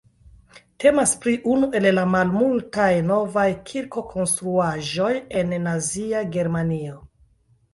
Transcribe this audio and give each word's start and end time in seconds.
Temas 0.83 1.11
pri 1.25 1.33
unu 1.55 1.67
el 1.79 1.87
la 1.97 2.05
malmultaj 2.13 2.87
novaj 3.11 3.45
kirkkonstruaĵoj 3.73 5.13
en 5.43 5.55
Nazia 5.69 6.25
Germanio. 6.39 6.99